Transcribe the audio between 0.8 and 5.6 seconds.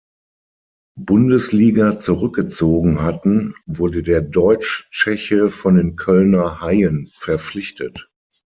Bundesliga zurückgezogen hatten, wurde der Deutsch-Tscheche